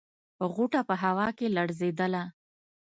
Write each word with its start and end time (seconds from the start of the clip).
غوټه 0.53 0.81
په 0.89 0.95
هوا 1.03 1.27
کې 1.37 1.47
لړزېدله. 1.55 2.23